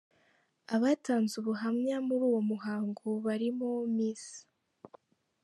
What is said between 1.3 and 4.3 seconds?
ubuhamya muri uwo muhango barimo Ms.